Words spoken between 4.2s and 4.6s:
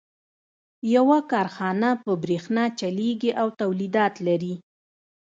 لري.